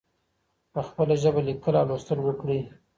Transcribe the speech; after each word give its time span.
په 0.73 0.81
خپله 0.87 1.13
ژبه 1.21 1.41
لیکل 1.47 1.73
او 1.79 1.87
لوستل 1.89 2.19
وکړئ. 2.23 2.61